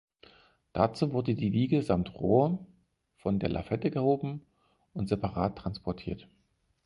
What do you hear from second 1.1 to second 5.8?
wurde die Wiege samt Rohr von der Lafette gehoben und separat